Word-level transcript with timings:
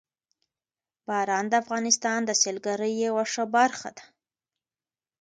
باران 1.07 1.45
د 1.49 1.53
افغانستان 1.63 2.19
د 2.25 2.31
سیلګرۍ 2.41 2.93
یوه 3.05 3.23
ښه 3.31 3.43
برخه 3.55 3.89
ده. 3.97 4.05